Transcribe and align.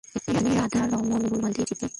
তিনি 0.25 0.49
রাধারমণ 0.55 1.07
বলেই 1.11 1.29
সমাধিক 1.31 1.55
পরিচিত। 1.61 1.81